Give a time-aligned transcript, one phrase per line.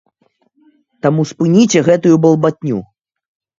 [1.07, 2.83] Таму спыніце гэтую балбатню!